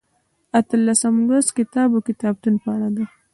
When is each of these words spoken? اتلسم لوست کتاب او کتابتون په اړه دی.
اتلسم 0.59 1.15
لوست 1.27 1.49
کتاب 1.57 1.89
او 1.95 1.99
کتابتون 2.07 2.55
په 2.63 2.69
اړه 2.75 2.89
دی. 2.95 3.05